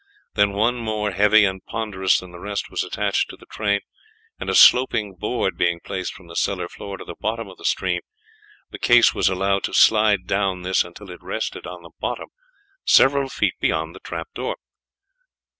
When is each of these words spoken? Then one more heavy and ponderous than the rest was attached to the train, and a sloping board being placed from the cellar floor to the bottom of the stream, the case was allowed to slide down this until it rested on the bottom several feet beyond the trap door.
Then 0.33 0.53
one 0.53 0.77
more 0.77 1.11
heavy 1.11 1.45
and 1.45 1.63
ponderous 1.63 2.17
than 2.17 2.31
the 2.31 2.39
rest 2.39 2.71
was 2.71 2.83
attached 2.83 3.29
to 3.29 3.37
the 3.37 3.45
train, 3.45 3.81
and 4.39 4.49
a 4.49 4.55
sloping 4.55 5.13
board 5.13 5.59
being 5.59 5.79
placed 5.79 6.15
from 6.15 6.25
the 6.25 6.35
cellar 6.35 6.67
floor 6.67 6.97
to 6.97 7.05
the 7.05 7.13
bottom 7.19 7.47
of 7.47 7.59
the 7.59 7.65
stream, 7.65 8.01
the 8.71 8.79
case 8.79 9.13
was 9.13 9.29
allowed 9.29 9.63
to 9.65 9.75
slide 9.75 10.25
down 10.25 10.63
this 10.63 10.83
until 10.83 11.11
it 11.11 11.21
rested 11.21 11.67
on 11.67 11.83
the 11.83 11.91
bottom 11.99 12.29
several 12.83 13.29
feet 13.29 13.53
beyond 13.59 13.93
the 13.93 13.99
trap 13.99 14.29
door. 14.33 14.55